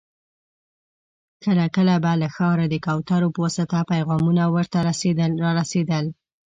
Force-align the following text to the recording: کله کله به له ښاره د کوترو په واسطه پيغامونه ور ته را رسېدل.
کله 1.45 1.65
کله 1.75 1.95
به 2.03 2.11
له 2.21 2.27
ښاره 2.35 2.65
د 2.69 2.75
کوترو 2.85 3.27
په 3.33 3.39
واسطه 3.45 3.79
پيغامونه 3.91 4.43
ور 4.53 4.65
ته 4.73 4.79
را 5.41 5.51
رسېدل. 5.61 6.05